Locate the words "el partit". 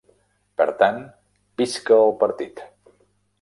2.07-2.65